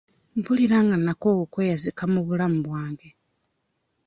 Mpulira 0.37 0.77
nga 0.85 0.95
nnakoowa 0.99 1.41
okweyazika 1.45 2.03
mu 2.13 2.21
bulamu 2.27 2.59
bwange. 2.65 3.09